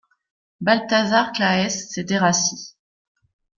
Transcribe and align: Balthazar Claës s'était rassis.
Balthazar 0.61 1.29
Claës 1.31 1.89
s'était 1.91 2.17
rassis. 2.17 2.75